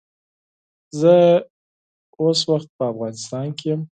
زه 0.99 1.15
اوس 2.21 2.39
مهال 2.47 2.63
په 2.77 2.83
افغانستان 2.91 3.47
کې 3.57 3.65
یم 3.71 3.81